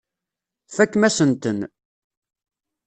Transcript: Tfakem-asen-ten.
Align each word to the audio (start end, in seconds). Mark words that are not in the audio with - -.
Tfakem-asen-ten. 0.69 1.59